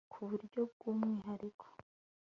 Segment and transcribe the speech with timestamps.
[0.11, 1.65] ku buryo bwu mwihariko